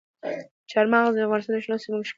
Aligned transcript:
چار 0.71 0.85
مغز 0.93 1.13
د 1.15 1.19
افغانستان 1.25 1.53
د 1.55 1.59
شنو 1.65 1.81
سیمو 1.83 1.99
ښکلا 1.99 2.05
ده. 2.05 2.09